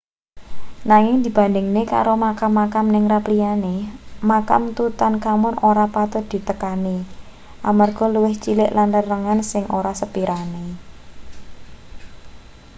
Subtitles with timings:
[0.89, 3.75] nanging dibandhingake karo makam-makam ningrat liyane
[4.31, 6.97] makam tutankhamun ora patut ditekani
[7.69, 10.63] amarga luwih cilik lan rerenggan sing ora sepirane